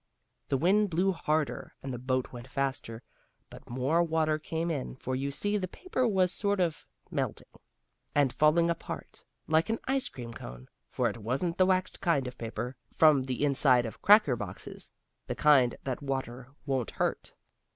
The 0.47 0.57
wind 0.57 0.89
blew 0.89 1.11
harder, 1.11 1.75
and 1.83 1.93
the 1.93 1.99
boat 1.99 2.31
went 2.33 2.47
faster, 2.47 3.03
but 3.51 3.69
more 3.69 4.01
water 4.01 4.39
came 4.39 4.71
in, 4.71 4.95
for 4.95 5.15
you 5.15 5.29
see 5.29 5.57
the 5.59 5.67
paper 5.67 6.07
was 6.07 6.31
sort 6.31 6.59
of 6.59 6.87
melting, 7.11 7.53
and 8.15 8.33
falling 8.33 8.71
apart, 8.71 9.23
like 9.47 9.69
an 9.69 9.77
ice 9.83 10.09
cream 10.09 10.33
cone, 10.33 10.69
for 10.89 11.07
it 11.07 11.19
wasn't 11.19 11.59
the 11.59 11.67
waxed 11.67 12.01
kind 12.01 12.27
of 12.27 12.39
paper 12.39 12.75
from 12.91 13.21
the 13.25 13.45
inside 13.45 13.85
of 13.85 14.01
cracker 14.01 14.35
boxes 14.35 14.91
the 15.27 15.35
kind 15.35 15.75
that 15.83 16.01
water 16.01 16.47
won't 16.65 16.89
hurt. 16.97 17.35